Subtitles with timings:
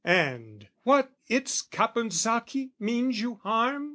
[0.03, 3.89] "And what, it's Caponsacchi means you harm?